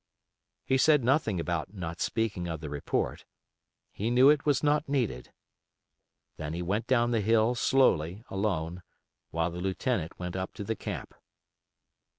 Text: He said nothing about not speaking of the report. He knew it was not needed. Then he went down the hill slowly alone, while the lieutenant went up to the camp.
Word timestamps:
He 0.65 0.79
said 0.79 1.03
nothing 1.03 1.39
about 1.39 1.75
not 1.75 2.01
speaking 2.01 2.47
of 2.47 2.59
the 2.59 2.71
report. 2.71 3.23
He 3.91 4.09
knew 4.09 4.31
it 4.31 4.47
was 4.47 4.63
not 4.63 4.89
needed. 4.89 5.31
Then 6.37 6.53
he 6.55 6.63
went 6.63 6.87
down 6.87 7.11
the 7.11 7.21
hill 7.21 7.53
slowly 7.53 8.23
alone, 8.27 8.81
while 9.29 9.51
the 9.51 9.61
lieutenant 9.61 10.17
went 10.17 10.35
up 10.35 10.55
to 10.55 10.63
the 10.63 10.75
camp. 10.75 11.13